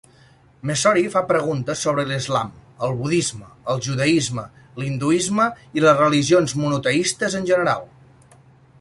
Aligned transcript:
Messori 0.69 1.03
fa 1.15 1.21
preguntes 1.31 1.83
sobre 1.87 2.05
l"islam, 2.07 2.49
el 2.87 2.97
budisme, 3.03 3.51
el 3.75 3.85
judaisme, 3.89 4.49
l"hinduisme 4.73 5.49
i 5.81 5.87
les 5.87 6.03
religions 6.05 6.61
monoteistes 6.65 7.41
en 7.43 7.51
general. 7.53 7.91